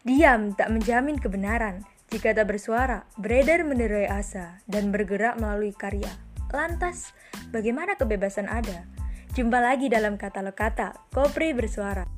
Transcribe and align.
Diam 0.00 0.56
tak 0.56 0.72
menjamin 0.72 1.20
kebenaran. 1.20 1.84
Jika 2.08 2.32
tak 2.32 2.48
bersuara, 2.48 3.04
beredar 3.20 3.68
menerai 3.68 4.08
asa 4.08 4.56
dan 4.64 4.88
bergerak 4.88 5.36
melalui 5.36 5.76
karya. 5.76 6.08
Lantas, 6.48 7.12
bagaimana 7.52 8.00
kebebasan 8.00 8.48
ada? 8.48 8.88
Jumpa 9.36 9.60
lagi 9.60 9.92
dalam 9.92 10.16
katalog 10.16 10.56
kata 10.56 10.96
Kopri 11.12 11.52
Bersuara. 11.52 12.08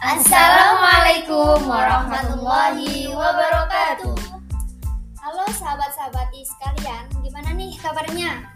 Assalamualaikum 0.00 1.60
warahmatullahi 1.60 3.12
wabarakatuh. 3.12 4.16
Halo 5.20 5.44
sahabat-sahabati 5.52 6.40
sekalian, 6.40 7.04
gimana 7.20 7.52
nih 7.52 7.76
kabarnya? 7.84 8.48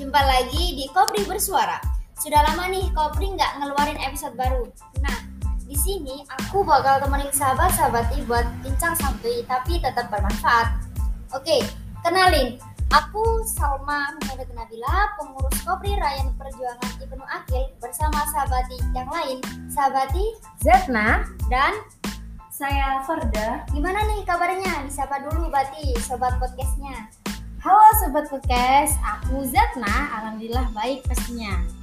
Jumpa 0.00 0.24
lagi 0.24 0.72
di 0.72 0.88
Kopri 0.88 1.20
Bersuara. 1.28 1.76
Sudah 2.16 2.48
lama 2.48 2.64
nih 2.72 2.88
Kopri 2.96 3.28
nggak 3.28 3.60
ngeluarin 3.60 4.00
episode 4.00 4.32
baru. 4.40 4.64
Nah, 5.04 5.29
di 5.70 5.78
sini 5.78 6.26
aku 6.26 6.66
bakal 6.66 6.98
temenin 6.98 7.30
sahabat-sahabati 7.30 8.26
buat 8.26 8.42
bincang 8.66 8.90
santuy 8.98 9.46
tapi 9.46 9.78
tetap 9.78 10.10
bermanfaat. 10.10 10.82
Oke, 11.30 11.62
kenalin. 12.02 12.58
Aku 12.90 13.22
Salma 13.46 14.10
Muhammad 14.18 14.50
Nabila, 14.50 15.14
pengurus 15.14 15.62
Kopri 15.62 15.94
Rayan 15.94 16.34
Perjuangan 16.34 16.90
Ibnu 16.98 17.22
Akil 17.22 17.70
bersama 17.78 18.18
sahabati 18.34 18.82
yang 18.90 19.06
lain, 19.06 19.38
sahabati 19.70 20.34
Zetna 20.58 21.22
dan 21.46 21.78
saya 22.50 22.98
Farda. 23.06 23.62
Gimana 23.70 24.02
nih 24.10 24.26
kabarnya? 24.26 24.90
Disapa 24.90 25.22
dulu 25.22 25.54
Bati, 25.54 25.94
sobat 26.02 26.34
podcastnya. 26.42 27.06
Halo 27.62 27.78
sobat 28.02 28.26
podcast, 28.26 28.98
aku 29.06 29.46
Zetna. 29.46 30.18
Alhamdulillah 30.18 30.66
baik 30.74 31.06
pastinya. 31.06 31.79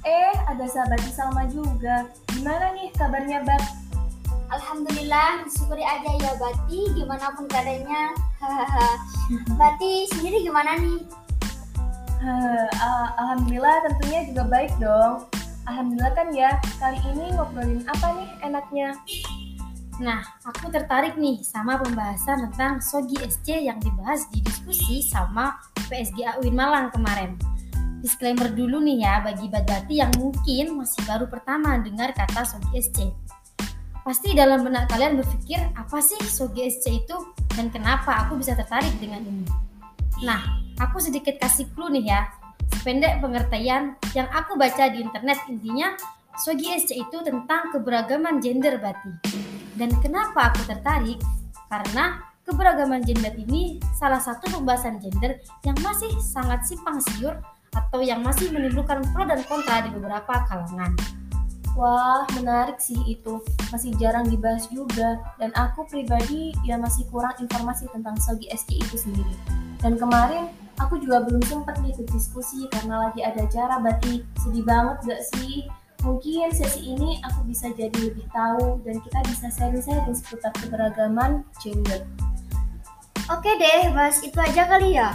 Eh, 0.00 0.34
ada 0.48 0.64
sahabat 0.64 1.00
Salma 1.12 1.44
juga. 1.52 2.08
Gimana 2.32 2.72
nih 2.72 2.88
kabarnya, 2.96 3.44
Bat? 3.44 3.62
Alhamdulillah, 4.50 5.46
syukuri 5.46 5.86
aja 5.86 6.10
ya 6.18 6.32
Bati, 6.40 6.80
gimana 6.96 7.30
pun 7.38 7.46
keadaannya. 7.46 8.02
Bati 9.60 10.10
sendiri 10.10 10.42
gimana 10.42 10.74
nih? 10.80 11.06
Alhamdulillah 13.20 13.76
tentunya 13.86 14.20
juga 14.26 14.42
baik 14.50 14.72
dong. 14.82 15.28
Alhamdulillah 15.70 16.12
kan 16.18 16.28
ya, 16.34 16.50
kali 16.82 16.98
ini 17.14 17.30
ngobrolin 17.36 17.84
apa 17.86 18.06
nih 18.16 18.28
enaknya? 18.42 18.88
Nah, 20.00 20.24
aku 20.48 20.72
tertarik 20.72 21.14
nih 21.20 21.44
sama 21.44 21.76
pembahasan 21.76 22.48
tentang 22.48 22.80
Sogi 22.80 23.20
SC 23.20 23.68
yang 23.68 23.76
dibahas 23.78 24.24
di 24.32 24.40
diskusi 24.40 25.04
sama 25.04 25.60
PSG 25.92 26.40
Uin 26.40 26.56
Malang 26.56 26.88
kemarin. 26.90 27.36
Disclaimer 28.00 28.48
dulu 28.48 28.80
nih 28.80 29.04
ya 29.04 29.20
bagi 29.20 29.44
Badati 29.52 30.00
yang 30.00 30.08
mungkin 30.16 30.80
masih 30.80 31.04
baru 31.04 31.28
pertama 31.28 31.76
dengar 31.84 32.16
kata 32.16 32.48
Sogi 32.48 32.80
SC. 32.80 33.12
Pasti 34.00 34.32
dalam 34.32 34.64
benak 34.64 34.88
kalian 34.88 35.20
berpikir 35.20 35.60
apa 35.76 36.00
sih 36.00 36.16
Sogi 36.24 36.64
SC 36.64 37.04
itu 37.04 37.16
dan 37.52 37.68
kenapa 37.68 38.24
aku 38.24 38.40
bisa 38.40 38.56
tertarik 38.56 38.96
dengan 38.96 39.20
ini. 39.20 39.44
Nah, 40.24 40.40
aku 40.80 40.96
sedikit 40.96 41.36
kasih 41.36 41.68
clue 41.76 41.92
nih 41.92 42.08
ya. 42.08 42.24
Sependek 42.72 43.20
pengertian 43.20 44.00
yang 44.16 44.28
aku 44.32 44.56
baca 44.56 44.88
di 44.88 45.04
internet 45.04 45.36
intinya 45.52 45.92
Sogi 46.40 46.72
SC 46.72 46.96
itu 47.04 47.20
tentang 47.20 47.68
keberagaman 47.68 48.40
gender 48.40 48.80
Bati. 48.80 49.12
Dan 49.76 49.92
kenapa 50.00 50.56
aku 50.56 50.64
tertarik? 50.64 51.20
Karena 51.68 52.16
keberagaman 52.48 53.04
gender 53.04 53.36
ini 53.36 53.76
salah 53.92 54.24
satu 54.24 54.48
pembahasan 54.48 54.96
gender 55.04 55.36
yang 55.68 55.76
masih 55.84 56.08
sangat 56.24 56.64
simpang 56.64 56.96
siur 57.04 57.36
atau 57.74 58.02
yang 58.02 58.22
masih 58.26 58.50
menimbulkan 58.50 59.02
pro 59.14 59.22
dan 59.26 59.40
kontra 59.46 59.86
di 59.86 59.90
beberapa 59.94 60.46
kalangan. 60.46 60.94
Wah, 61.78 62.26
menarik 62.34 62.82
sih 62.82 62.98
itu. 63.06 63.38
Masih 63.70 63.94
jarang 64.02 64.26
dibahas 64.26 64.66
juga. 64.74 65.22
Dan 65.38 65.54
aku 65.54 65.86
pribadi 65.86 66.50
ya 66.66 66.74
masih 66.74 67.06
kurang 67.08 67.34
informasi 67.38 67.86
tentang 67.94 68.18
Sogi 68.18 68.50
SC 68.50 68.82
itu 68.82 68.96
sendiri. 68.98 69.34
Dan 69.78 69.94
kemarin 69.94 70.50
aku 70.82 70.98
juga 70.98 71.22
belum 71.22 71.40
sempat 71.46 71.78
nih 71.78 71.94
ikut 71.94 72.10
diskusi 72.10 72.66
karena 72.74 73.08
lagi 73.08 73.22
ada 73.22 73.46
acara 73.46 73.78
Bati. 73.78 74.26
Sedih 74.42 74.66
banget 74.66 74.96
gak 75.06 75.22
sih? 75.36 75.70
Mungkin 76.00 76.48
sesi 76.56 76.96
ini 76.96 77.20
aku 77.20 77.44
bisa 77.44 77.68
jadi 77.76 77.92
lebih 77.92 78.24
tahu 78.32 78.80
dan 78.88 78.96
kita 79.04 79.20
bisa 79.28 79.52
sharing-sharing 79.52 80.16
seputar 80.16 80.48
keberagaman 80.56 81.44
gender. 81.60 82.08
Oke 83.28 83.52
deh, 83.60 83.92
bahas 83.92 84.18
itu 84.24 84.34
aja 84.40 84.64
kali 84.66 84.96
ya. 84.96 85.12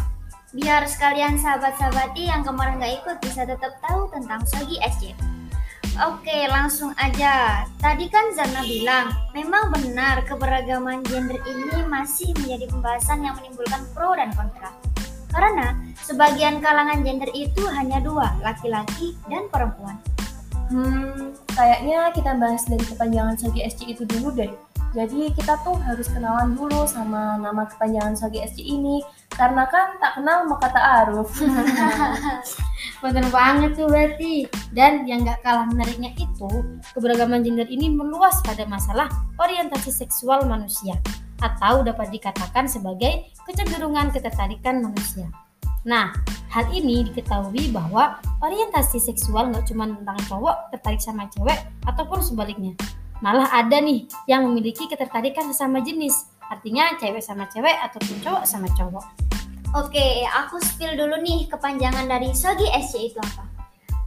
Biar 0.56 0.88
sekalian 0.88 1.36
sahabat-sahabati 1.36 2.32
yang 2.32 2.48
kemarin 2.48 2.80
gak 2.80 2.96
ikut 3.04 3.18
bisa 3.28 3.44
tetap 3.44 3.76
tahu 3.84 4.08
tentang 4.16 4.40
Sogi 4.48 4.80
SC. 4.80 5.12
Oke, 6.00 6.48
langsung 6.48 6.96
aja. 6.96 7.68
Tadi 7.80 8.08
kan 8.08 8.32
Zana 8.32 8.64
bilang, 8.64 9.12
memang 9.36 9.72
benar 9.72 10.24
keberagaman 10.24 11.04
gender 11.08 11.40
ini 11.44 11.84
masih 11.92 12.32
menjadi 12.40 12.72
pembahasan 12.72 13.24
yang 13.28 13.36
menimbulkan 13.36 13.84
pro 13.92 14.16
dan 14.16 14.32
kontra. 14.36 14.72
Karena 15.36 15.76
sebagian 16.00 16.64
kalangan 16.64 17.04
gender 17.04 17.28
itu 17.36 17.68
hanya 17.76 18.00
dua, 18.00 18.32
laki-laki 18.40 19.20
dan 19.28 19.52
perempuan. 19.52 20.00
Hmm, 20.72 21.36
kayaknya 21.52 22.16
kita 22.16 22.32
bahas 22.40 22.64
dari 22.64 22.84
kepanjangan 22.88 23.36
Sogi 23.36 23.60
SC 23.68 23.92
itu 23.92 24.08
dulu 24.08 24.32
deh. 24.32 24.52
Jadi 24.96 25.36
kita 25.36 25.60
tuh 25.68 25.76
harus 25.84 26.08
kenalan 26.08 26.56
dulu 26.56 26.88
sama 26.88 27.36
nama 27.36 27.68
kepanjangan 27.68 28.16
Sogi 28.16 28.40
SC 28.48 28.64
ini. 28.64 29.04
Karena 29.36 29.68
kan 29.68 30.00
tak 30.00 30.16
kenal 30.20 30.48
maka 30.48 30.72
tak 30.72 30.86
aruf. 31.04 31.30
Bener 33.04 33.28
banget 33.30 33.76
tuh 33.76 33.92
berarti. 33.92 34.48
Dan 34.72 35.04
yang 35.04 35.28
gak 35.28 35.44
kalah 35.44 35.68
menariknya 35.68 36.16
itu, 36.16 36.48
keberagaman 36.96 37.44
gender 37.44 37.68
ini 37.68 37.92
meluas 37.92 38.40
pada 38.44 38.64
masalah 38.64 39.12
orientasi 39.36 39.92
seksual 39.92 40.48
manusia. 40.48 40.96
Atau 41.44 41.84
dapat 41.84 42.16
dikatakan 42.16 42.72
sebagai 42.72 43.28
kecenderungan 43.44 44.16
ketertarikan 44.16 44.80
manusia. 44.80 45.28
Nah, 45.86 46.16
hal 46.50 46.66
ini 46.74 47.06
diketahui 47.12 47.70
bahwa 47.70 48.18
orientasi 48.42 48.98
seksual 48.98 49.54
nggak 49.54 49.70
cuma 49.70 49.86
tentang 49.86 50.18
cowok 50.26 50.74
tertarik 50.74 51.04
sama 51.04 51.30
cewek 51.30 51.60
ataupun 51.86 52.24
sebaliknya. 52.26 52.74
Malah 53.22 53.48
ada 53.54 53.78
nih 53.80 54.10
yang 54.26 54.50
memiliki 54.50 54.90
ketertarikan 54.90 55.52
sesama 55.54 55.80
jenis. 55.86 56.32
Artinya 56.50 56.98
cewek 56.98 57.22
sama 57.22 57.46
cewek 57.54 57.74
ataupun 57.86 58.18
cowok 58.26 58.44
sama 58.50 58.66
cowok. 58.74 59.25
Oke, 59.76 60.24
aku 60.32 60.56
spill 60.64 60.96
dulu 60.96 61.20
nih 61.20 61.52
kepanjangan 61.52 62.08
dari 62.08 62.32
Sogi 62.32 62.64
SC 62.80 63.12
itu 63.12 63.20
apa. 63.20 63.44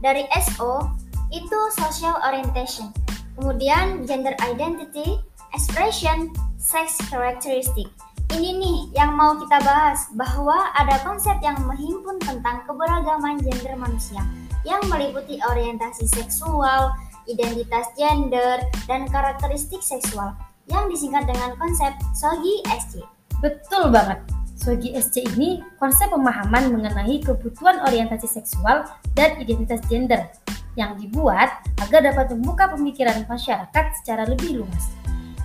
Dari 0.01 0.25
SO 0.41 0.81
itu 1.29 1.59
social 1.77 2.17
orientation, 2.25 2.89
kemudian 3.37 4.01
gender 4.09 4.33
identity, 4.41 5.21
expression, 5.53 6.33
sex 6.57 6.97
characteristic. 7.13 7.85
Ini 8.33 8.57
nih 8.57 8.97
yang 8.97 9.13
mau 9.13 9.37
kita 9.37 9.61
bahas 9.61 10.09
bahwa 10.17 10.73
ada 10.73 11.05
konsep 11.05 11.37
yang 11.45 11.61
menghimpun 11.61 12.17
tentang 12.17 12.65
keberagaman 12.65 13.37
gender 13.37 13.77
manusia 13.77 14.25
yang 14.65 14.81
meliputi 14.89 15.37
orientasi 15.53 16.09
seksual, 16.09 16.97
identitas 17.29 17.93
gender, 17.93 18.57
dan 18.89 19.05
karakteristik 19.05 19.85
seksual 19.85 20.33
yang 20.65 20.89
disingkat 20.89 21.29
dengan 21.29 21.53
konsep 21.61 21.93
Sogi 22.17 22.65
SC. 22.65 23.05
Betul 23.37 23.93
banget. 23.93 24.38
Sogi 24.59 24.91
SC 24.91 25.23
ini 25.39 25.63
konsep 25.79 26.11
pemahaman 26.11 26.75
mengenai 26.75 27.23
kebutuhan 27.23 27.79
orientasi 27.79 28.27
seksual 28.27 28.83
dan 29.15 29.39
identitas 29.39 29.79
gender 29.87 30.27
yang 30.75 30.99
dibuat 30.99 31.63
agar 31.79 32.03
dapat 32.03 32.35
membuka 32.35 32.67
pemikiran 32.75 33.23
masyarakat 33.23 33.85
secara 34.03 34.27
lebih 34.27 34.59
luas. 34.59 34.91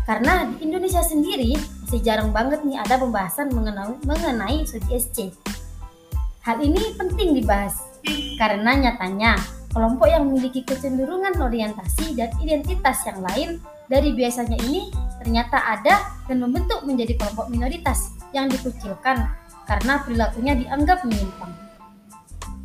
Karena 0.02 0.50
di 0.50 0.66
Indonesia 0.66 1.00
sendiri 1.00 1.54
masih 1.86 2.02
jarang 2.02 2.34
banget 2.34 2.66
nih 2.66 2.74
ada 2.74 2.98
pembahasan 2.98 3.54
mengenai, 3.54 3.94
mengenai 4.02 4.66
Sogi 4.66 4.98
SC. 4.98 5.18
Hal 6.42 6.58
ini 6.60 6.98
penting 6.98 7.38
dibahas 7.38 7.86
karena 8.36 8.76
nyatanya 8.76 9.38
kelompok 9.70 10.10
yang 10.10 10.26
memiliki 10.26 10.66
kecenderungan 10.66 11.38
orientasi 11.38 12.18
dan 12.18 12.34
identitas 12.42 13.06
yang 13.06 13.22
lain 13.22 13.48
dari 13.86 14.10
biasanya 14.10 14.58
ini 14.68 14.90
ternyata 15.22 15.56
ada 15.56 16.02
dan 16.26 16.36
membentuk 16.42 16.82
menjadi 16.82 17.16
kelompok 17.16 17.48
minoritas 17.48 18.13
yang 18.34 18.50
dikucilkan 18.50 19.30
karena 19.64 19.94
perilakunya 20.02 20.52
dianggap 20.58 21.06
menyimpang. 21.06 21.54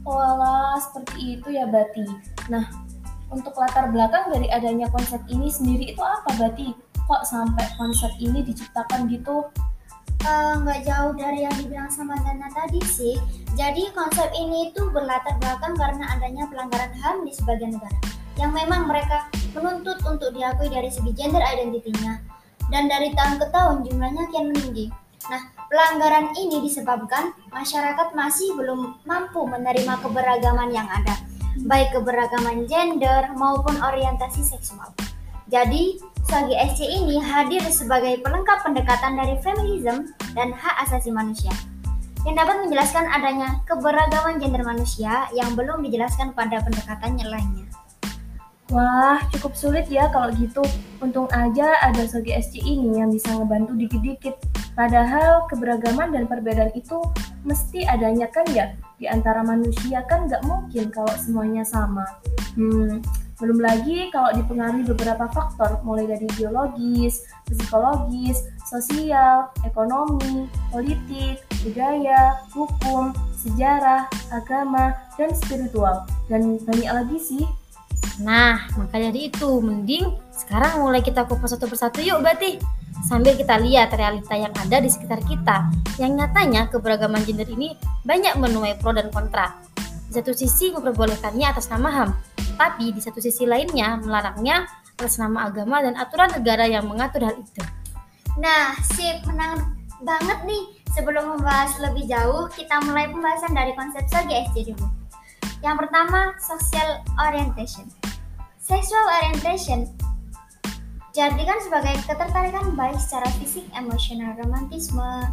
Walah, 0.04 0.82
seperti 0.82 1.38
itu 1.38 1.48
ya 1.54 1.70
Bati. 1.70 2.04
Nah, 2.50 2.66
untuk 3.30 3.54
latar 3.56 3.94
belakang 3.94 4.34
dari 4.34 4.50
adanya 4.50 4.90
konsep 4.90 5.22
ini 5.30 5.48
sendiri 5.54 5.94
itu 5.94 6.02
apa 6.02 6.34
Bati? 6.36 6.74
Kok 7.06 7.24
sampai 7.24 7.66
konsep 7.78 8.10
ini 8.18 8.42
diciptakan 8.42 9.06
gitu? 9.08 9.46
Eh, 10.20 10.54
nggak 10.60 10.84
jauh 10.84 11.14
dari 11.16 11.48
yang 11.48 11.56
dibilang 11.56 11.88
sama 11.88 12.18
Dana 12.20 12.52
tadi 12.52 12.82
sih. 12.84 13.16
Jadi 13.56 13.88
konsep 13.96 14.28
ini 14.36 14.74
itu 14.74 14.92
berlatar 14.92 15.40
belakang 15.40 15.78
karena 15.80 16.06
adanya 16.18 16.44
pelanggaran 16.52 16.92
HAM 17.00 17.24
di 17.24 17.32
sebagian 17.32 17.80
negara 17.80 18.00
yang 18.36 18.52
memang 18.56 18.88
mereka 18.88 19.28
menuntut 19.52 20.00
untuk 20.08 20.32
diakui 20.32 20.72
dari 20.72 20.88
segi 20.88 21.12
gender 21.12 21.44
identity-nya 21.44 22.24
dan 22.72 22.88
dari 22.88 23.12
tahun 23.16 23.36
ke 23.40 23.48
tahun 23.52 23.78
jumlahnya 23.88 24.24
kian 24.32 24.46
meninggi. 24.52 24.86
Nah, 25.28 25.44
pelanggaran 25.70 26.34
ini 26.34 26.66
disebabkan 26.66 27.32
masyarakat 27.54 28.18
masih 28.18 28.58
belum 28.58 28.98
mampu 29.06 29.46
menerima 29.46 30.02
keberagaman 30.02 30.74
yang 30.74 30.90
ada, 30.90 31.16
baik 31.70 31.94
keberagaman 31.94 32.66
gender 32.66 33.30
maupun 33.38 33.78
orientasi 33.78 34.42
seksual. 34.42 34.90
Jadi, 35.50 35.98
Sogi 36.30 36.54
SC 36.54 36.86
ini 36.86 37.18
hadir 37.18 37.62
sebagai 37.74 38.22
pelengkap 38.22 38.62
pendekatan 38.62 39.18
dari 39.18 39.34
feminisme 39.42 40.14
dan 40.38 40.54
hak 40.54 40.86
asasi 40.86 41.10
manusia 41.10 41.54
yang 42.28 42.36
dapat 42.36 42.68
menjelaskan 42.68 43.08
adanya 43.10 43.64
keberagaman 43.66 44.38
gender 44.38 44.62
manusia 44.62 45.26
yang 45.34 45.56
belum 45.56 45.82
dijelaskan 45.88 46.36
pada 46.36 46.62
pendekatannya 46.62 47.26
lainnya. 47.26 47.66
Wah, 48.70 49.18
cukup 49.34 49.58
sulit 49.58 49.90
ya 49.90 50.12
kalau 50.14 50.30
gitu. 50.38 50.62
Untung 51.02 51.26
aja 51.34 51.82
ada 51.82 52.06
Sogi 52.06 52.38
SC 52.38 52.62
ini 52.62 53.02
yang 53.02 53.10
bisa 53.10 53.34
ngebantu 53.34 53.74
dikit-dikit. 53.74 54.38
Padahal 54.80 55.44
keberagaman 55.52 56.16
dan 56.16 56.24
perbedaan 56.24 56.72
itu 56.72 57.04
mesti 57.44 57.84
adanya 57.84 58.32
kan 58.32 58.48
ya? 58.56 58.72
Di 58.96 59.12
antara 59.12 59.44
manusia 59.44 60.08
kan 60.08 60.32
nggak 60.32 60.40
mungkin 60.48 60.88
kalau 60.88 61.12
semuanya 61.20 61.68
sama. 61.68 62.08
Hmm, 62.56 63.04
belum 63.44 63.60
lagi 63.60 64.08
kalau 64.08 64.32
dipengaruhi 64.40 64.88
beberapa 64.88 65.28
faktor, 65.36 65.84
mulai 65.84 66.08
dari 66.08 66.24
biologis, 66.40 67.28
psikologis, 67.52 68.40
sosial, 68.72 69.52
ekonomi, 69.68 70.48
politik, 70.72 71.44
budaya, 71.60 72.40
hukum, 72.56 73.12
sejarah, 73.36 74.08
agama, 74.32 74.96
dan 75.20 75.36
spiritual. 75.36 76.08
Dan 76.32 76.56
banyak 76.64 76.88
lagi 76.88 77.20
sih 77.20 77.44
Nah, 78.20 78.68
maka 78.76 79.00
dari 79.00 79.32
itu, 79.32 79.64
mending 79.64 80.12
sekarang 80.36 80.84
mulai 80.84 81.00
kita 81.00 81.24
kupas 81.24 81.56
satu 81.56 81.72
persatu 81.72 82.04
yuk 82.04 82.20
berarti. 82.20 82.60
Sambil 83.06 83.36
kita 83.40 83.56
lihat 83.60 83.96
realita 83.96 84.36
yang 84.36 84.52
ada 84.56 84.84
di 84.84 84.90
sekitar 84.92 85.24
kita. 85.24 85.72
Yang 85.96 86.12
nyatanya 86.20 86.68
keberagaman 86.68 87.24
gender 87.24 87.48
ini 87.48 87.76
banyak 88.04 88.36
menuai 88.36 88.76
pro 88.80 88.92
dan 88.92 89.08
kontra. 89.14 89.56
Di 90.10 90.20
satu 90.20 90.36
sisi 90.36 90.74
memperbolehkannya 90.74 91.46
atas 91.48 91.70
nama 91.70 91.88
HAM, 91.94 92.10
tapi 92.60 92.92
di 92.92 93.00
satu 93.00 93.22
sisi 93.22 93.48
lainnya 93.48 94.02
melarangnya 94.02 94.68
atas 95.00 95.16
nama 95.16 95.48
agama 95.48 95.80
dan 95.80 95.96
aturan 95.96 96.34
negara 96.34 96.68
yang 96.68 96.84
mengatur 96.90 97.24
hal 97.24 97.36
itu. 97.40 97.64
Nah, 98.36 98.76
sip, 98.96 99.24
menang 99.28 99.80
banget 100.04 100.44
nih. 100.44 100.64
Sebelum 100.90 101.38
membahas 101.38 101.78
lebih 101.80 102.10
jauh, 102.10 102.50
kita 102.52 102.82
mulai 102.82 103.06
pembahasan 103.08 103.54
dari 103.54 103.72
konsep 103.78 104.04
SC 104.10 104.74
dulu. 104.74 104.90
Yang 105.62 105.76
pertama, 105.86 106.34
social 106.42 107.00
orientation. 107.22 107.86
Sexual 108.58 109.06
orientation 109.22 109.99
jadikan 111.20 111.60
sebagai 111.60 112.00
ketertarikan 112.08 112.72
baik 112.80 112.96
secara 112.96 113.28
fisik, 113.44 113.68
emosional, 113.76 114.40
romantisme, 114.40 115.28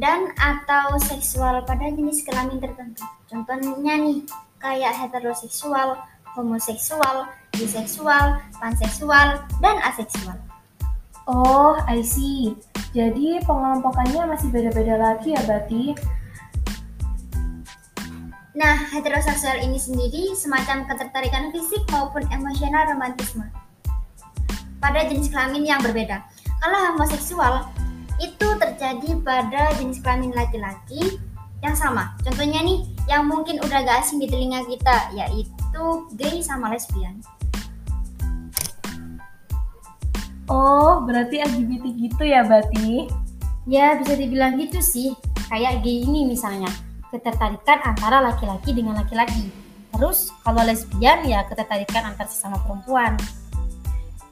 dan 0.00 0.32
atau 0.40 0.96
seksual 0.96 1.60
pada 1.68 1.92
jenis 1.92 2.24
kelamin 2.24 2.56
tertentu. 2.56 3.04
Contohnya 3.28 4.00
nih, 4.00 4.24
kayak 4.56 4.96
heteroseksual, 4.96 6.00
homoseksual, 6.32 7.28
biseksual, 7.52 8.40
panseksual, 8.56 9.44
dan 9.60 9.76
aseksual. 9.84 10.40
Oh, 11.28 11.76
I 11.84 12.00
see. 12.00 12.56
Jadi 12.96 13.44
pengelompokannya 13.44 14.24
masih 14.24 14.48
beda-beda 14.48 14.96
lagi 14.96 15.36
ya, 15.36 15.42
berarti? 15.44 15.92
Nah, 18.56 18.88
heteroseksual 18.88 19.60
ini 19.68 19.76
sendiri 19.76 20.32
semacam 20.32 20.88
ketertarikan 20.88 21.52
fisik 21.52 21.84
maupun 21.92 22.24
emosional 22.32 22.88
romantisme 22.88 23.63
pada 24.84 25.00
jenis 25.08 25.32
kelamin 25.32 25.64
yang 25.64 25.80
berbeda. 25.80 26.20
Kalau 26.60 26.92
homoseksual 26.92 27.72
itu 28.20 28.48
terjadi 28.60 29.16
pada 29.24 29.72
jenis 29.80 30.04
kelamin 30.04 30.36
laki-laki 30.36 31.16
yang 31.64 31.72
sama. 31.72 32.12
Contohnya 32.20 32.60
nih, 32.60 32.84
yang 33.08 33.24
mungkin 33.24 33.56
udah 33.64 33.80
gak 33.80 34.04
asing 34.04 34.20
di 34.20 34.28
telinga 34.28 34.60
kita, 34.68 35.08
yaitu 35.16 35.84
gay 36.20 36.44
sama 36.44 36.68
lesbian. 36.68 37.16
Oh, 40.44 41.00
berarti 41.08 41.40
LGBT 41.40 41.84
gitu 41.96 42.22
ya, 42.28 42.44
berarti? 42.44 43.08
Ya, 43.64 43.96
bisa 43.96 44.12
dibilang 44.12 44.60
gitu 44.60 44.84
sih. 44.84 45.16
Kayak 45.48 45.80
gay 45.80 46.04
ini 46.04 46.28
misalnya 46.28 46.68
ketertarikan 47.08 47.80
antara 47.80 48.20
laki-laki 48.20 48.76
dengan 48.76 49.00
laki-laki. 49.00 49.48
Terus 49.96 50.28
kalau 50.44 50.60
lesbian 50.60 51.24
ya 51.24 51.48
ketertarikan 51.48 52.12
antar 52.12 52.28
sesama 52.28 52.60
perempuan. 52.60 53.16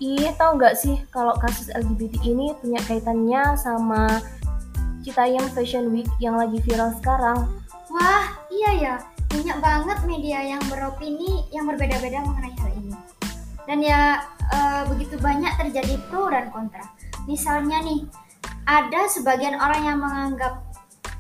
Ih, 0.03 0.35
tau 0.35 0.59
nggak 0.59 0.75
sih 0.75 0.99
kalau 1.15 1.31
kasus 1.39 1.71
LGBT 1.71 2.27
ini 2.27 2.51
punya 2.59 2.83
kaitannya 2.91 3.55
sama 3.55 4.19
Citayam 5.07 5.47
Fashion 5.55 5.95
Week 5.95 6.11
yang 6.19 6.35
lagi 6.35 6.59
viral 6.59 6.91
sekarang? 6.99 7.47
Wah, 7.87 8.35
iya 8.51 8.71
ya. 8.83 8.95
Banyak 9.31 9.63
banget 9.63 9.99
media 10.03 10.43
yang 10.43 10.63
beropini 10.67 11.47
yang 11.55 11.71
berbeda-beda 11.71 12.19
mengenai 12.19 12.51
hal 12.51 12.71
ini. 12.83 12.99
Dan 13.63 13.79
ya 13.79 14.27
e, 14.51 14.59
begitu 14.91 15.23
banyak 15.23 15.55
terjadi 15.55 15.95
pro 16.11 16.27
dan 16.35 16.51
kontra. 16.51 16.83
Misalnya 17.31 17.79
nih, 17.87 18.03
ada 18.67 19.07
sebagian 19.07 19.55
orang 19.55 19.87
yang 19.87 19.99
menganggap 20.03 20.67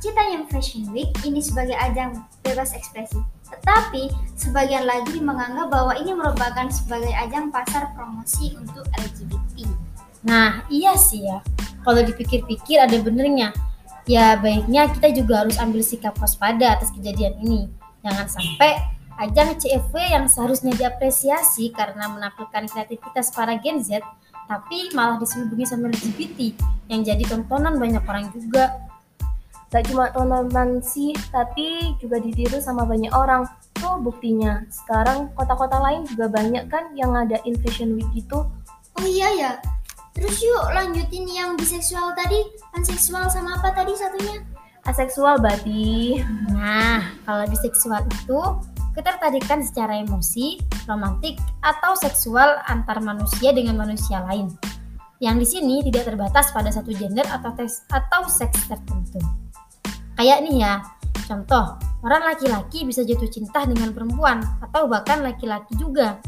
Citayam 0.02 0.50
Fashion 0.50 0.90
Week 0.90 1.14
ini 1.22 1.38
sebagai 1.38 1.78
ajang 1.78 2.18
bebas 2.42 2.74
ekspresi. 2.74 3.22
Tetapi 3.58 4.08
sebagian 4.34 4.88
lagi 4.88 5.20
menganggap 5.20 5.68
bahwa 5.68 5.92
ini 6.00 6.16
merupakan 6.16 6.66
sebagai 6.72 7.12
ajang 7.12 7.52
pasar 7.52 7.92
promosi 7.94 8.56
untuk 8.56 8.88
LGBT. 8.96 9.68
Nah, 10.24 10.62
iya 10.70 10.96
sih 10.96 11.26
ya. 11.26 11.42
Kalau 11.82 12.00
dipikir-pikir 12.02 12.78
ada 12.78 12.94
benernya. 13.02 13.50
Ya 14.02 14.34
baiknya 14.34 14.90
kita 14.90 15.14
juga 15.14 15.46
harus 15.46 15.58
ambil 15.62 15.82
sikap 15.82 16.18
waspada 16.18 16.74
atas 16.74 16.90
kejadian 16.90 17.38
ini. 17.38 17.70
Jangan 18.02 18.26
sampai 18.26 18.82
ajang 19.22 19.54
CFW 19.62 19.94
yang 20.10 20.26
seharusnya 20.26 20.74
diapresiasi 20.74 21.70
karena 21.70 22.10
menampilkan 22.10 22.66
kreativitas 22.66 23.30
para 23.30 23.54
Gen 23.62 23.78
Z, 23.78 24.02
tapi 24.50 24.90
malah 24.90 25.22
diselubungi 25.22 25.62
sama 25.62 25.86
LGBT 25.94 26.58
yang 26.90 27.06
jadi 27.06 27.22
tontonan 27.30 27.78
banyak 27.78 28.02
orang 28.02 28.34
juga. 28.34 28.74
Gak 29.72 29.88
cuma 29.88 30.12
tontonan 30.12 30.84
sih, 30.84 31.16
tapi 31.32 31.96
juga 31.96 32.20
ditiru 32.20 32.60
sama 32.60 32.84
banyak 32.84 33.08
orang. 33.16 33.48
Tuh 33.80 33.96
buktinya, 34.04 34.60
sekarang 34.68 35.32
kota-kota 35.32 35.80
lain 35.80 36.04
juga 36.04 36.28
banyak 36.28 36.68
kan 36.68 36.92
yang 36.92 37.16
ada 37.16 37.40
fashion 37.64 37.96
week 37.96 38.06
gitu. 38.12 38.44
Oh 39.00 39.06
iya 39.08 39.32
ya, 39.32 39.52
terus 40.12 40.36
yuk 40.44 40.76
lanjutin 40.76 41.24
yang 41.24 41.56
biseksual 41.56 42.12
tadi, 42.12 42.44
panseksual 42.76 43.32
sama 43.32 43.56
apa 43.56 43.72
tadi 43.72 43.96
satunya? 43.96 44.44
Aseksual 44.84 45.40
berarti. 45.40 46.20
Nah, 46.52 47.08
kalau 47.24 47.48
biseksual 47.48 48.04
itu 48.04 48.40
ketertarikan 48.92 49.64
secara 49.64 49.96
emosi, 50.04 50.60
romantik, 50.84 51.40
atau 51.64 51.96
seksual 51.96 52.60
antar 52.68 53.00
manusia 53.00 53.56
dengan 53.56 53.80
manusia 53.80 54.20
lain. 54.28 54.52
Yang 55.22 55.36
di 55.38 55.46
sini 55.48 55.74
tidak 55.88 56.12
terbatas 56.12 56.52
pada 56.52 56.68
satu 56.68 56.92
gender 56.92 57.24
atau, 57.24 57.56
tes, 57.56 57.86
atau 57.88 58.28
seks 58.28 58.68
tertentu. 58.68 59.22
Kayak 60.22 60.46
nih 60.46 60.62
ya, 60.62 60.78
contoh, 61.26 61.82
orang 62.06 62.22
laki-laki 62.22 62.86
bisa 62.86 63.02
jatuh 63.02 63.26
cinta 63.26 63.66
dengan 63.66 63.90
perempuan 63.90 64.38
atau 64.62 64.86
bahkan 64.86 65.18
laki-laki 65.18 65.74
juga. 65.74 66.22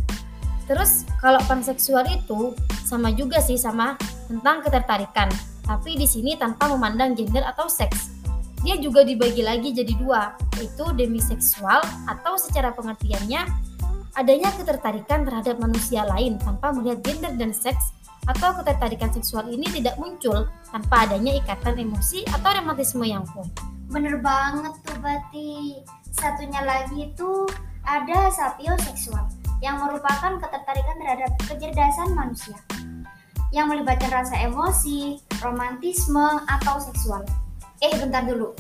Terus 0.66 1.06
kalau 1.22 1.38
panseksual 1.46 2.02
itu 2.10 2.58
sama 2.82 3.14
juga 3.14 3.38
sih 3.38 3.54
sama 3.54 3.94
tentang 4.26 4.66
ketertarikan, 4.66 5.30
tapi 5.62 5.94
di 5.94 6.10
sini 6.10 6.34
tanpa 6.34 6.66
memandang 6.74 7.14
gender 7.14 7.46
atau 7.46 7.70
seks. 7.70 8.10
Dia 8.66 8.82
juga 8.82 9.06
dibagi 9.06 9.46
lagi 9.46 9.70
jadi 9.70 9.94
dua, 9.94 10.34
yaitu 10.58 10.90
demiseksual 10.90 11.78
atau 12.10 12.34
secara 12.34 12.74
pengertiannya 12.74 13.46
adanya 14.18 14.50
ketertarikan 14.58 15.22
terhadap 15.22 15.62
manusia 15.62 16.02
lain 16.02 16.42
tanpa 16.42 16.74
melihat 16.74 16.98
gender 17.06 17.30
dan 17.38 17.54
seks 17.54 17.94
atau 18.26 18.58
ketertarikan 18.58 19.14
seksual 19.14 19.46
ini 19.54 19.70
tidak 19.70 19.94
muncul 20.02 20.50
tanpa 20.74 21.06
adanya 21.06 21.38
ikatan 21.38 21.78
emosi 21.78 22.26
atau 22.26 22.50
romantisme 22.58 23.06
yang 23.06 23.22
kuat. 23.30 23.73
Bener 23.90 24.20
banget 24.20 24.74
tuh 24.84 24.98
Bati. 25.00 25.82
Satunya 26.14 26.62
lagi 26.62 27.10
itu 27.10 27.48
ada 27.84 28.30
sapioseksual 28.32 29.28
yang 29.60 29.80
merupakan 29.80 30.40
ketertarikan 30.40 30.96
terhadap 31.00 31.30
kecerdasan 31.48 32.12
manusia 32.16 32.56
yang 33.54 33.70
melibatkan 33.70 34.10
rasa 34.10 34.34
emosi, 34.42 35.22
romantisme, 35.38 36.42
atau 36.50 36.82
seksual. 36.82 37.22
Eh, 37.78 37.94
bentar 38.02 38.26
dulu. 38.26 38.50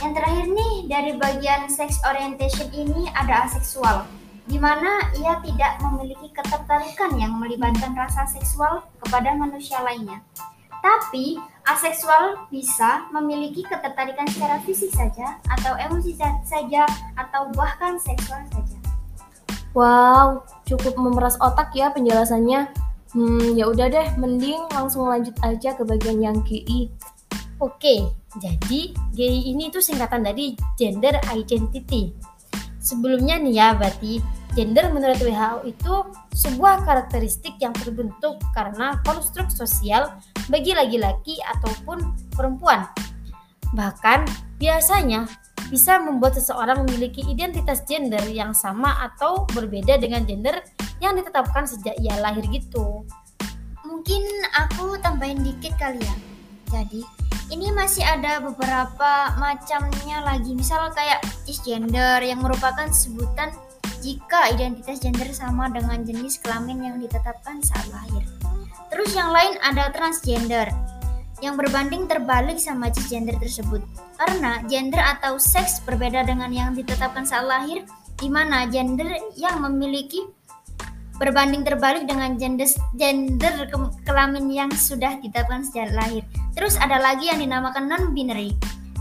Yang 0.00 0.12
terakhir 0.16 0.46
nih, 0.48 0.74
dari 0.88 1.12
bagian 1.20 1.68
sex 1.68 2.00
orientation 2.08 2.72
ini 2.72 3.12
ada 3.12 3.44
aseksual, 3.44 4.08
di 4.48 4.56
mana 4.56 5.12
ia 5.20 5.36
tidak 5.44 5.76
memiliki 5.84 6.32
ketertarikan 6.32 7.20
yang 7.20 7.36
melibatkan 7.36 7.92
rasa 7.92 8.24
seksual 8.32 8.80
kepada 9.04 9.36
manusia 9.36 9.76
lainnya. 9.84 10.24
Tapi 10.84 11.40
aseksual 11.64 12.44
bisa 12.52 13.08
memiliki 13.08 13.64
ketertarikan 13.64 14.28
secara 14.28 14.60
fisik 14.68 14.92
saja 14.92 15.40
atau 15.48 15.72
emosi 15.80 16.12
saja 16.44 16.84
atau 17.16 17.48
bahkan 17.56 17.96
seksual 17.96 18.44
saja. 18.52 18.76
Wow, 19.72 20.44
cukup 20.68 21.00
memeras 21.00 21.40
otak 21.40 21.72
ya 21.72 21.88
penjelasannya. 21.88 22.68
Hmm, 23.16 23.56
ya 23.56 23.64
udah 23.72 23.88
deh, 23.88 24.08
mending 24.20 24.68
langsung 24.76 25.08
lanjut 25.08 25.32
aja 25.40 25.72
ke 25.72 25.82
bagian 25.88 26.20
yang 26.20 26.36
GI. 26.44 26.92
Oke, 27.64 28.12
jadi 28.36 28.92
GI 29.16 29.56
ini 29.56 29.72
tuh 29.72 29.80
singkatan 29.80 30.20
dari 30.20 30.52
gender 30.76 31.16
identity. 31.32 32.12
Sebelumnya 32.84 33.40
nih 33.40 33.54
ya, 33.56 33.68
berarti 33.72 34.20
Gender 34.54 34.86
menurut 34.94 35.18
WHO 35.18 35.66
itu 35.66 35.94
sebuah 36.30 36.86
karakteristik 36.86 37.58
yang 37.58 37.74
terbentuk 37.74 38.38
karena 38.54 39.02
konstruk 39.02 39.50
sosial 39.50 40.14
bagi 40.48 40.76
laki-laki 40.76 41.40
ataupun 41.56 42.02
perempuan. 42.34 42.84
Bahkan 43.74 44.26
biasanya 44.60 45.26
bisa 45.72 45.98
membuat 45.98 46.36
seseorang 46.36 46.84
memiliki 46.84 47.24
identitas 47.24 47.82
gender 47.88 48.22
yang 48.28 48.52
sama 48.52 48.94
atau 49.10 49.48
berbeda 49.50 49.96
dengan 49.96 50.22
gender 50.28 50.60
yang 51.00 51.16
ditetapkan 51.16 51.64
sejak 51.64 51.96
ia 51.98 52.14
lahir 52.20 52.44
gitu. 52.52 53.02
Mungkin 53.84 54.22
aku 54.52 55.00
tambahin 55.00 55.40
dikit 55.40 55.76
kali 55.80 56.00
ya. 56.00 56.16
Jadi, 56.72 57.04
ini 57.52 57.70
masih 57.72 58.02
ada 58.04 58.40
beberapa 58.40 59.36
macamnya 59.36 60.24
lagi. 60.24 60.56
Misal 60.56 60.90
kayak 60.92 61.22
cisgender 61.44 62.20
yang 62.24 62.40
merupakan 62.40 62.88
sebutan 62.90 63.52
jika 64.04 64.52
identitas 64.52 65.00
gender 65.00 65.28
sama 65.32 65.72
dengan 65.72 66.04
jenis 66.04 66.36
kelamin 66.44 66.92
yang 66.92 66.96
ditetapkan 67.00 67.64
saat 67.64 67.88
lahir. 67.88 68.43
Terus 68.92 69.10
yang 69.14 69.30
lain 69.34 69.58
ada 69.62 69.90
transgender 69.90 70.70
yang 71.42 71.58
berbanding 71.60 72.08
terbalik 72.08 72.56
sama 72.56 72.88
cisgender 72.88 73.36
tersebut. 73.36 73.84
Karena 74.16 74.62
gender 74.64 75.02
atau 75.02 75.36
seks 75.36 75.82
berbeda 75.84 76.24
dengan 76.24 76.48
yang 76.48 76.72
ditetapkan 76.72 77.26
saat 77.26 77.44
lahir, 77.44 77.84
di 78.16 78.30
mana 78.30 78.64
gender 78.70 79.10
yang 79.34 79.60
memiliki 79.60 80.24
berbanding 81.18 81.62
terbalik 81.62 82.06
dengan 82.10 82.34
gender 82.34 82.66
gender 82.98 83.70
kelamin 84.02 84.50
yang 84.50 84.70
sudah 84.72 85.18
ditetapkan 85.22 85.62
sejak 85.62 85.94
lahir. 85.94 86.22
Terus 86.54 86.78
ada 86.78 86.98
lagi 87.02 87.30
yang 87.30 87.42
dinamakan 87.42 87.90
non-binary, 87.90 88.54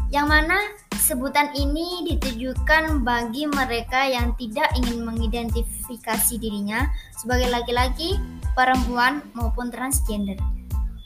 yang 0.10 0.30
mana 0.30 0.58
Sebutan 1.04 1.52
ini 1.52 2.16
ditujukan 2.16 3.04
bagi 3.04 3.44
mereka 3.44 4.08
yang 4.08 4.32
tidak 4.40 4.72
ingin 4.80 5.04
mengidentifikasi 5.04 6.40
dirinya 6.40 6.88
sebagai 7.12 7.52
laki-laki, 7.52 8.16
perempuan, 8.56 9.20
maupun 9.36 9.68
transgender. 9.68 10.40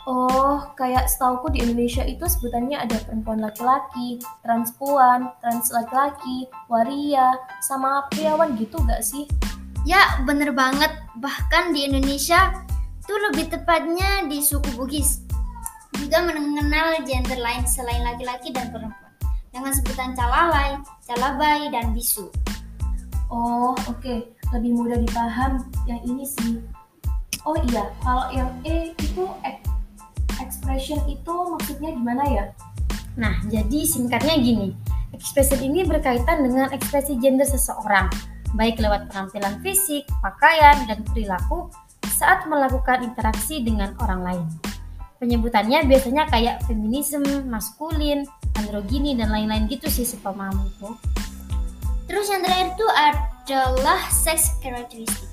Oh, 0.06 0.70
kayak 0.78 1.10
setauku 1.10 1.50
di 1.50 1.66
Indonesia 1.66 2.06
itu 2.06 2.30
sebutannya 2.30 2.78
ada 2.78 2.94
perempuan 3.10 3.42
laki-laki, 3.42 4.22
transpuan, 4.46 5.34
trans 5.42 5.74
laki-laki, 5.74 6.46
waria, 6.70 7.34
sama 7.66 8.06
priawan 8.14 8.54
gitu 8.54 8.78
gak 8.86 9.02
sih? 9.02 9.26
Ya, 9.82 10.22
bener 10.30 10.54
banget. 10.54 10.94
Bahkan 11.18 11.74
di 11.74 11.90
Indonesia 11.90 12.54
tuh 13.02 13.18
lebih 13.34 13.50
tepatnya 13.50 14.30
di 14.30 14.46
suku 14.46 14.78
Bugis. 14.78 15.26
Juga 15.98 16.22
mengenal 16.22 17.02
gender 17.02 17.42
lain 17.42 17.66
selain 17.66 18.06
laki-laki 18.06 18.54
dan 18.54 18.70
perempuan 18.70 19.07
dengan 19.58 19.74
sebutan 19.74 20.14
calalai, 20.14 20.78
calabai, 21.10 21.74
dan 21.74 21.90
bisu. 21.98 22.30
Oh, 23.34 23.74
oke. 23.90 23.98
Okay. 23.98 24.30
Lebih 24.54 24.72
mudah 24.80 25.02
dipaham 25.02 25.66
yang 25.90 26.00
ini 26.06 26.24
sih. 26.24 26.62
Oh 27.44 27.58
iya, 27.68 27.92
kalau 28.00 28.32
yang 28.32 28.48
E 28.64 28.96
itu 28.96 29.26
expression 30.40 31.02
itu 31.10 31.36
maksudnya 31.52 31.92
gimana 31.92 32.24
ya? 32.30 32.46
Nah, 33.18 33.34
jadi 33.50 33.84
singkatnya 33.84 34.40
gini. 34.40 34.72
Expression 35.12 35.60
ini 35.60 35.84
berkaitan 35.84 36.46
dengan 36.46 36.70
ekspresi 36.72 37.18
gender 37.18 37.48
seseorang, 37.48 38.08
baik 38.54 38.78
lewat 38.78 39.10
penampilan 39.10 39.60
fisik, 39.66 40.06
pakaian, 40.22 40.86
dan 40.86 41.02
perilaku 41.12 41.68
saat 42.08 42.46
melakukan 42.46 43.04
interaksi 43.04 43.64
dengan 43.66 43.98
orang 44.00 44.22
lain. 44.22 44.46
Penyebutannya 45.18 45.90
biasanya 45.90 46.30
kayak 46.30 46.62
feminisme, 46.70 47.26
maskulin, 47.50 48.22
androgini 48.58 49.14
dan 49.14 49.30
lain-lain 49.30 49.70
gitu 49.70 49.88
sih 49.88 50.04
sepemahamanku. 50.04 50.98
Terus 52.08 52.28
yang 52.32 52.42
terakhir 52.42 52.74
itu 52.74 52.88
adalah 52.92 54.00
sex 54.10 54.58
characteristic. 54.64 55.30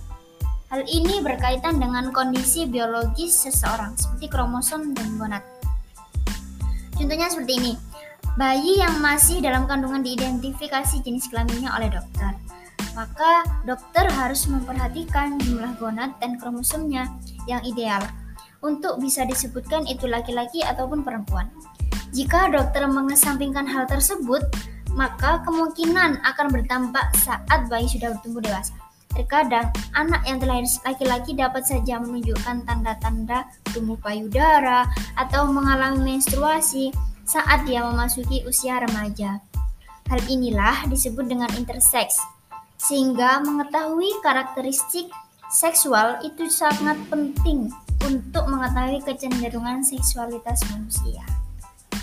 Hal 0.68 0.82
ini 0.90 1.22
berkaitan 1.22 1.78
dengan 1.78 2.10
kondisi 2.10 2.66
biologis 2.66 3.46
seseorang 3.46 3.94
seperti 3.94 4.26
kromosom 4.26 4.90
dan 4.92 5.08
gonad. 5.16 5.44
Contohnya 6.98 7.30
seperti 7.30 7.52
ini. 7.62 7.72
Bayi 8.34 8.82
yang 8.82 8.98
masih 8.98 9.38
dalam 9.38 9.70
kandungan 9.70 10.02
diidentifikasi 10.02 10.98
jenis 11.06 11.30
kelaminnya 11.30 11.70
oleh 11.78 11.86
dokter. 11.86 12.34
Maka 12.98 13.46
dokter 13.62 14.10
harus 14.10 14.50
memperhatikan 14.50 15.38
jumlah 15.38 15.78
gonad 15.78 16.18
dan 16.18 16.34
kromosomnya 16.42 17.06
yang 17.46 17.62
ideal 17.62 18.02
untuk 18.58 18.98
bisa 18.98 19.22
disebutkan 19.22 19.86
itu 19.86 20.10
laki-laki 20.10 20.64
ataupun 20.66 21.06
perempuan. 21.06 21.46
Jika 22.14 22.46
dokter 22.46 22.86
mengesampingkan 22.86 23.66
hal 23.66 23.90
tersebut, 23.90 24.46
maka 24.94 25.42
kemungkinan 25.42 26.22
akan 26.22 26.46
berdampak 26.46 27.10
saat 27.18 27.66
bayi 27.66 27.90
sudah 27.90 28.14
bertumbuh 28.14 28.38
dewasa. 28.38 28.70
Terkadang, 29.10 29.74
anak 29.98 30.22
yang 30.22 30.38
terlahir 30.38 30.62
laki-laki 30.86 31.34
dapat 31.34 31.66
saja 31.66 31.98
menunjukkan 31.98 32.62
tanda-tanda 32.70 33.50
tumbuh 33.74 33.98
payudara 33.98 34.86
atau 35.18 35.50
mengalami 35.50 36.14
menstruasi 36.14 36.94
saat 37.26 37.66
dia 37.66 37.82
memasuki 37.82 38.46
usia 38.46 38.78
remaja. 38.78 39.42
Hal 40.06 40.22
inilah 40.30 40.86
disebut 40.86 41.26
dengan 41.26 41.50
intersex, 41.58 42.22
sehingga 42.78 43.42
mengetahui 43.42 44.22
karakteristik 44.22 45.10
seksual 45.50 46.22
itu 46.22 46.46
sangat 46.46 46.94
penting 47.10 47.74
untuk 48.06 48.46
mengetahui 48.46 49.02
kecenderungan 49.02 49.82
seksualitas 49.82 50.62
manusia 50.70 51.26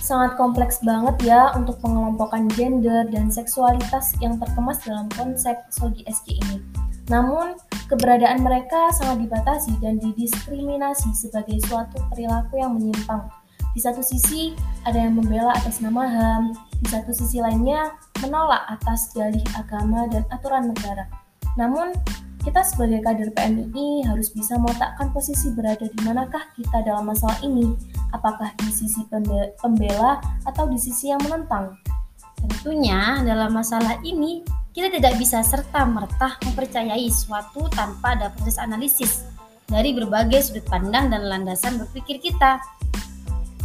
sangat 0.02 0.34
kompleks 0.36 0.82
banget 0.82 1.16
ya 1.30 1.54
untuk 1.54 1.78
pengelompokan 1.80 2.50
gender 2.58 3.06
dan 3.14 3.30
seksualitas 3.30 4.18
yang 4.18 4.42
terkemas 4.42 4.82
dalam 4.82 5.06
konsep 5.14 5.56
Sogi 5.70 6.02
SG 6.10 6.42
ini. 6.42 6.58
Namun, 7.08 7.56
keberadaan 7.86 8.42
mereka 8.42 8.90
sangat 8.98 9.30
dibatasi 9.30 9.78
dan 9.78 10.02
didiskriminasi 10.02 11.14
sebagai 11.14 11.62
suatu 11.70 12.02
perilaku 12.10 12.58
yang 12.58 12.74
menyimpang. 12.74 13.30
Di 13.72 13.80
satu 13.80 14.04
sisi, 14.04 14.52
ada 14.84 15.00
yang 15.00 15.16
membela 15.16 15.56
atas 15.56 15.80
nama 15.80 16.04
HAM, 16.04 16.44
di 16.84 16.88
satu 16.92 17.16
sisi 17.16 17.40
lainnya 17.40 17.94
menolak 18.20 18.68
atas 18.68 19.16
dalih 19.16 19.44
agama 19.56 20.10
dan 20.12 20.28
aturan 20.34 20.76
negara. 20.76 21.08
Namun, 21.56 21.96
kita 22.42 22.66
sebagai 22.66 23.06
kader 23.06 23.30
PMI 23.38 24.10
harus 24.10 24.34
bisa 24.34 24.58
meletakkan 24.58 25.14
posisi 25.14 25.54
berada 25.54 25.86
di 25.86 26.00
manakah 26.02 26.42
kita 26.58 26.82
dalam 26.82 27.06
masalah 27.06 27.38
ini, 27.46 27.78
apakah 28.12 28.52
di 28.60 28.72
sisi 28.72 29.04
pembela 29.60 30.20
atau 30.48 30.68
di 30.68 30.78
sisi 30.80 31.12
yang 31.12 31.20
menentang. 31.24 31.76
Tentunya 32.42 33.22
dalam 33.22 33.54
masalah 33.54 34.00
ini 34.02 34.42
kita 34.72 34.88
tidak 34.88 35.20
bisa 35.20 35.44
serta-merta 35.44 36.40
mempercayai 36.48 37.12
suatu 37.12 37.68
tanpa 37.72 38.16
ada 38.16 38.32
proses 38.32 38.56
analisis 38.56 39.28
dari 39.68 39.92
berbagai 39.92 40.52
sudut 40.52 40.66
pandang 40.68 41.12
dan 41.12 41.28
landasan 41.28 41.80
berpikir 41.80 42.24
kita. 42.24 42.60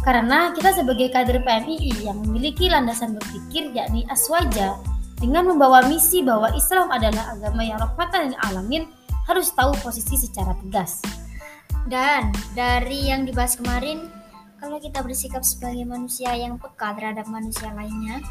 Karena 0.03 0.55
kita 0.55 0.71
sebagai 0.71 1.11
kader 1.11 1.43
PMI 1.43 2.07
yang 2.07 2.23
memiliki 2.23 2.71
landasan 2.71 3.19
berpikir 3.19 3.75
yakni 3.75 4.07
aswaja 4.07 4.79
dengan 5.19 5.51
membawa 5.51 5.83
misi 5.89 6.23
bahwa 6.23 6.53
Islam 6.55 6.93
adalah 6.93 7.35
agama 7.35 7.65
yang 7.65 7.81
rahmatan 7.81 8.31
dan 8.31 8.35
alamin 8.47 8.87
harus 9.27 9.51
tahu 9.51 9.75
posisi 9.83 10.15
secara 10.15 10.55
tegas. 10.63 11.03
Dan 11.87 12.31
dari 12.55 13.11
yang 13.11 13.27
dibahas 13.27 13.59
kemarin, 13.59 14.07
kalau 14.57 14.77
kita 14.81 14.99
bersikap 15.05 15.45
sebagai 15.45 15.85
manusia 15.85 16.33
yang 16.33 16.57
peka 16.57 16.93
terhadap 16.97 17.29
manusia 17.29 17.69
lainnya, 17.73 18.21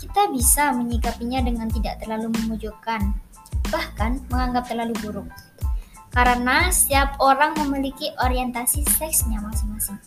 kita 0.00 0.28
bisa 0.32 0.72
menyikapinya 0.72 1.44
dengan 1.44 1.68
tidak 1.68 2.00
terlalu 2.00 2.32
memojokkan, 2.42 3.14
bahkan 3.68 4.20
menganggap 4.32 4.68
terlalu 4.68 4.94
buruk. 5.04 5.28
Karena 6.10 6.70
setiap 6.70 7.18
orang 7.18 7.56
memiliki 7.58 8.12
orientasi 8.22 8.86
seksnya 8.86 9.42
masing-masing. 9.42 9.98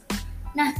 Nah, 0.55 0.71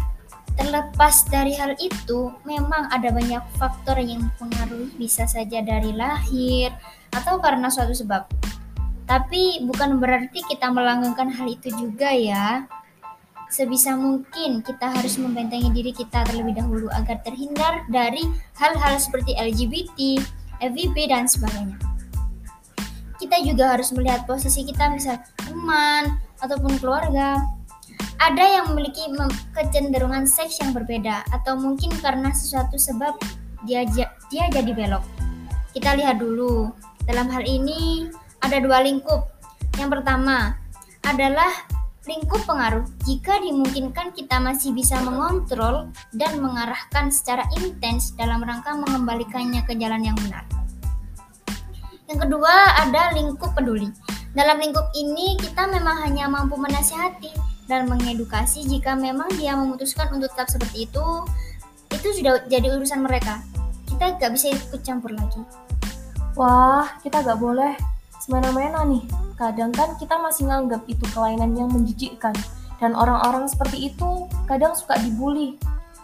Terlepas 0.58 1.22
dari 1.30 1.54
hal 1.54 1.78
itu, 1.78 2.34
memang 2.42 2.90
ada 2.90 3.14
banyak 3.14 3.46
faktor 3.62 4.02
yang 4.02 4.26
mempengaruhi 4.26 4.90
bisa 4.98 5.30
saja 5.30 5.62
dari 5.62 5.94
lahir 5.94 6.74
atau 7.14 7.38
karena 7.38 7.70
suatu 7.70 7.94
sebab. 7.94 8.26
Tapi 9.06 9.62
bukan 9.70 10.02
berarti 10.02 10.42
kita 10.50 10.74
melanggengkan 10.74 11.30
hal 11.30 11.46
itu 11.46 11.70
juga 11.78 12.10
ya. 12.10 12.66
Sebisa 13.48 13.96
mungkin 13.96 14.60
kita 14.60 14.92
harus 14.92 15.16
membentengi 15.16 15.72
diri 15.72 15.96
kita 15.96 16.28
terlebih 16.28 16.60
dahulu 16.60 16.92
agar 16.92 17.24
terhindar 17.24 17.88
dari 17.88 18.28
hal-hal 18.60 19.00
seperti 19.00 19.40
LGBT, 19.40 20.20
FVP, 20.60 21.08
dan 21.08 21.32
sebagainya. 21.32 21.80
Kita 23.18 23.40
juga 23.42 23.74
harus 23.74 23.90
melihat 23.96 24.28
posisi 24.28 24.68
kita 24.68 24.92
misal 24.92 25.18
teman 25.42 26.20
ataupun 26.44 26.76
keluarga 26.78 27.40
ada 28.18 28.44
yang 28.44 28.74
memiliki 28.74 29.08
kecenderungan 29.54 30.26
seks 30.26 30.60
yang 30.62 30.74
berbeda 30.74 31.22
atau 31.32 31.54
mungkin 31.56 31.94
karena 32.02 32.34
sesuatu 32.34 32.76
sebab 32.76 33.14
dia 33.66 33.86
dia 34.30 34.46
jadi 34.50 34.72
belok. 34.74 35.06
Kita 35.72 35.94
lihat 35.94 36.18
dulu. 36.18 36.74
Dalam 37.08 37.32
hal 37.32 37.48
ini 37.48 38.10
ada 38.44 38.60
dua 38.60 38.84
lingkup. 38.84 39.32
Yang 39.80 40.02
pertama 40.02 40.58
adalah 41.06 41.50
lingkup 42.08 42.42
pengaruh. 42.48 42.88
Jika 43.04 43.44
dimungkinkan 43.44 44.16
kita 44.16 44.40
masih 44.40 44.72
bisa 44.72 44.98
mengontrol 45.04 45.92
dan 46.16 46.40
mengarahkan 46.40 47.12
secara 47.12 47.44
intens 47.60 48.16
dalam 48.16 48.42
rangka 48.42 48.74
mengembalikannya 48.74 49.62
ke 49.68 49.76
jalan 49.76 50.02
yang 50.02 50.18
benar. 50.18 50.48
Yang 52.08 52.20
kedua 52.24 52.54
ada 52.80 53.12
lingkup 53.12 53.52
peduli. 53.52 53.92
Dalam 54.32 54.64
lingkup 54.64 54.88
ini 54.96 55.36
kita 55.36 55.68
memang 55.68 56.08
hanya 56.08 56.32
mampu 56.32 56.56
menasihati 56.56 57.36
dan 57.68 57.92
mengedukasi 57.92 58.64
jika 58.64 58.96
memang 58.96 59.28
dia 59.36 59.60
memutuskan 59.60 60.08
untuk 60.16 60.32
tetap 60.32 60.48
seperti 60.48 60.88
itu, 60.88 61.06
itu 61.92 62.08
sudah 62.24 62.48
jadi 62.48 62.72
urusan 62.72 63.04
mereka. 63.04 63.44
Kita 63.84 64.16
gak 64.16 64.32
bisa 64.32 64.56
ikut 64.56 64.80
campur 64.88 65.12
lagi. 65.12 65.44
Wah, 66.40 66.88
kita 67.04 67.26
gak 67.28 67.40
boleh 67.42 67.97
semena-mena 68.28 68.84
nih. 68.84 69.08
Kadang 69.40 69.72
kan 69.72 69.96
kita 69.96 70.20
masih 70.20 70.52
nganggap 70.52 70.84
itu 70.92 71.08
kelainan 71.16 71.56
yang 71.56 71.72
menjijikkan. 71.72 72.36
Dan 72.78 72.92
orang-orang 72.94 73.48
seperti 73.48 73.90
itu 73.96 74.28
kadang 74.46 74.76
suka 74.76 75.00
dibully. 75.00 75.56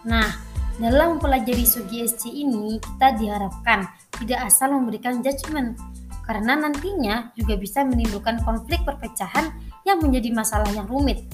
Nah, 0.07 0.31
dalam 0.79 1.19
mempelajari 1.19 1.67
SC 1.67 2.31
ini, 2.31 2.79
kita 2.79 3.13
diharapkan 3.19 3.85
tidak 4.17 4.49
asal 4.49 4.73
memberikan 4.73 5.21
judgement, 5.21 5.77
karena 6.25 6.57
nantinya 6.57 7.29
juga 7.37 7.59
bisa 7.59 7.85
menimbulkan 7.85 8.41
konflik 8.41 8.81
perpecahan 8.81 9.53
yang 9.85 9.99
menjadi 10.01 10.33
masalah 10.33 10.71
yang 10.73 10.87
rumit. 10.89 11.27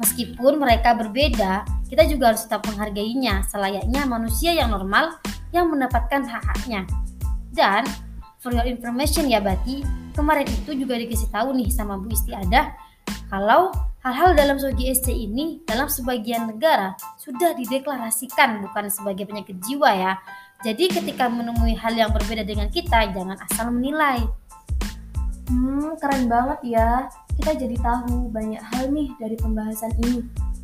Meskipun 0.00 0.56
mereka 0.56 0.96
berbeda, 0.96 1.68
kita 1.92 2.08
juga 2.08 2.32
harus 2.32 2.48
tetap 2.48 2.64
menghargainya 2.72 3.44
selayaknya 3.52 4.08
manusia 4.08 4.56
yang 4.56 4.72
normal 4.72 5.20
yang 5.52 5.68
mendapatkan 5.68 6.24
hak-haknya. 6.24 6.88
Dan 7.52 7.84
for 8.40 8.56
your 8.56 8.64
information 8.64 9.28
ya 9.28 9.38
Bati, 9.38 9.84
kemarin 10.16 10.48
itu 10.48 10.72
juga 10.72 10.96
dikasih 10.96 11.28
tahu 11.28 11.52
nih 11.54 11.68
sama 11.68 12.00
Bu 12.00 12.08
Istiadah 12.08 12.72
kalau 13.28 13.70
hal-hal 14.00 14.32
dalam 14.32 14.56
Sogi 14.56 14.88
SC 14.90 15.12
ini 15.12 15.60
dalam 15.68 15.86
sebagian 15.86 16.48
negara 16.50 16.96
sudah 17.20 17.52
dideklarasikan 17.54 18.64
bukan 18.64 18.88
sebagai 18.88 19.28
penyakit 19.28 19.60
jiwa 19.62 19.92
ya. 19.92 20.12
Jadi 20.60 20.92
ketika 20.92 21.28
menemui 21.28 21.72
hal 21.72 21.96
yang 21.96 22.12
berbeda 22.12 22.44
dengan 22.44 22.68
kita, 22.68 23.08
jangan 23.16 23.38
asal 23.48 23.72
menilai. 23.72 24.20
Hmm, 25.48 25.96
keren 25.96 26.28
banget 26.28 26.60
ya. 26.76 27.08
Kita 27.32 27.56
jadi 27.56 27.76
tahu 27.80 28.28
banyak 28.28 28.60
hal 28.60 28.92
nih 28.92 29.08
dari 29.16 29.36
pembahasan 29.40 29.92
ini. 30.04 30.20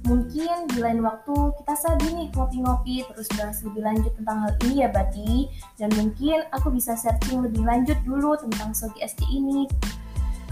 Mungkin 0.06 0.70
di 0.70 0.78
lain 0.78 1.02
waktu 1.02 1.34
kita 1.58 1.74
sabi 1.74 2.06
nih 2.14 2.28
ngopi-ngopi 2.30 3.02
terus 3.10 3.26
bahas 3.34 3.58
lebih 3.66 3.82
lanjut 3.82 4.12
tentang 4.14 4.38
hal 4.46 4.52
ini 4.62 4.86
ya 4.86 4.88
Bati. 4.88 5.50
Dan 5.74 5.90
mungkin 5.98 6.46
aku 6.54 6.70
bisa 6.70 6.94
searching 6.94 7.42
lebih 7.42 7.66
lanjut 7.66 7.98
dulu 8.06 8.38
tentang 8.38 8.70
Sogi 8.70 9.02
ST 9.02 9.18
ini. 9.26 9.66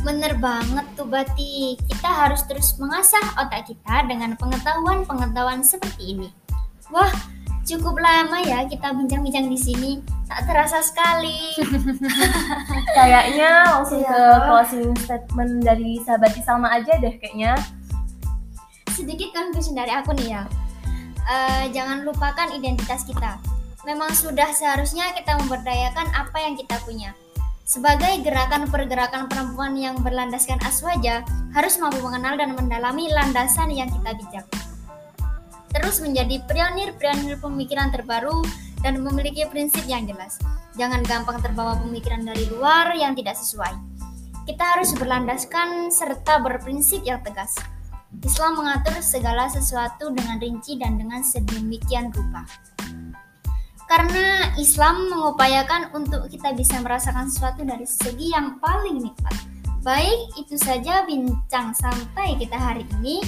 Bener 0.02 0.34
banget 0.36 0.84
tuh 0.98 1.06
Bati, 1.06 1.78
kita 1.86 2.10
harus 2.10 2.42
terus 2.44 2.74
mengasah 2.76 3.22
otak 3.38 3.70
kita 3.70 4.04
dengan 4.04 4.34
pengetahuan-pengetahuan 4.36 5.62
seperti 5.62 6.18
ini. 6.18 6.28
Wah, 6.92 7.14
cukup 7.64 7.96
lama 7.96 8.42
ya 8.42 8.66
kita 8.66 8.90
bincang-bincang 8.90 9.48
di 9.48 9.56
sini. 9.56 9.92
Tak 10.26 10.50
terasa 10.50 10.82
sekali. 10.82 11.56
Kayaknya 12.96 13.70
langsung 13.70 14.02
ke 14.02 14.10
Iya. 14.10 14.44
closing 14.44 14.90
statement 14.98 15.62
dari 15.62 16.02
sahabat 16.02 16.36
Salma 16.42 16.74
aja 16.74 16.98
deh 16.98 17.14
kayaknya. 17.16 17.54
Sedikit 18.94 19.34
conclusion 19.34 19.74
dari 19.74 19.90
aku 19.90 20.14
nih 20.14 20.38
ya. 20.38 20.42
Eh, 21.26 21.64
jangan 21.74 22.06
lupakan 22.06 22.54
identitas 22.54 23.02
kita. 23.02 23.42
Memang 23.82 24.14
sudah 24.14 24.54
seharusnya 24.54 25.10
kita 25.18 25.34
memberdayakan 25.42 26.08
apa 26.14 26.38
yang 26.38 26.54
kita 26.54 26.78
punya. 26.86 27.10
Sebagai 27.64 28.20
gerakan 28.22 28.70
pergerakan 28.70 29.26
perempuan 29.26 29.74
yang 29.74 29.98
berlandaskan 29.98 30.60
aswaja, 30.62 31.26
harus 31.56 31.80
mampu 31.80 31.98
mengenal 32.04 32.36
dan 32.38 32.52
mendalami 32.54 33.10
landasan 33.10 33.72
yang 33.72 33.90
kita 33.90 34.14
bijak. 34.14 34.46
Terus 35.74 35.98
menjadi 35.98 36.44
pionir-pionir 36.46 37.40
pemikiran 37.42 37.90
terbaru 37.90 38.46
dan 38.84 39.00
memiliki 39.00 39.48
prinsip 39.50 39.82
yang 39.90 40.06
jelas. 40.06 40.38
Jangan 40.76 41.02
gampang 41.02 41.40
terbawa 41.40 41.80
pemikiran 41.82 42.22
dari 42.22 42.46
luar 42.52 42.92
yang 42.94 43.16
tidak 43.16 43.34
sesuai. 43.40 43.74
Kita 44.44 44.64
harus 44.76 44.92
berlandaskan 44.94 45.88
serta 45.88 46.44
berprinsip 46.44 47.00
yang 47.02 47.24
tegas. 47.24 47.56
Islam 48.22 48.60
mengatur 48.60 48.94
segala 49.02 49.50
sesuatu 49.50 50.14
dengan 50.14 50.38
rinci 50.38 50.78
dan 50.78 51.00
dengan 51.00 51.24
sedemikian 51.26 52.14
rupa. 52.14 52.46
Karena 53.84 54.54
Islam 54.56 55.10
mengupayakan 55.12 55.92
untuk 55.92 56.30
kita 56.30 56.54
bisa 56.56 56.80
merasakan 56.80 57.28
sesuatu 57.28 57.66
dari 57.66 57.84
segi 57.84 58.32
yang 58.32 58.62
paling 58.62 59.02
nikmat. 59.02 59.36
Baik, 59.84 60.40
itu 60.40 60.56
saja 60.56 61.04
bincang 61.04 61.76
santai 61.76 62.40
kita 62.40 62.56
hari 62.56 62.88
ini. 63.00 63.20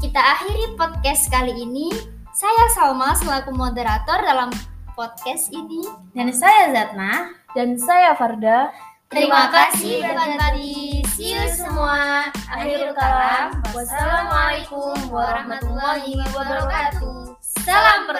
Kita 0.00 0.16
akhiri 0.16 0.74
podcast 0.80 1.28
kali 1.28 1.52
ini. 1.52 1.92
Saya 2.32 2.64
Salma 2.72 3.12
selaku 3.12 3.52
moderator 3.52 4.24
dalam 4.24 4.48
podcast 4.96 5.52
ini. 5.52 5.84
Dan 6.16 6.32
saya 6.32 6.72
Zatna, 6.72 7.36
Dan 7.52 7.76
saya 7.76 8.16
Farda. 8.16 8.72
Terima 9.12 9.52
kasih 9.52 10.00
Bati. 10.08 11.04
See 11.12 11.36
you 11.36 11.44
semua. 11.52 12.32
Akhirul 12.48 12.96
kalam. 12.96 13.60
Wassalamualaikum 13.76 14.96
warahmatullahi 15.12 16.16
wabarakatuh. 16.32 17.36
Salam 17.60 18.08
berkah. 18.08 18.12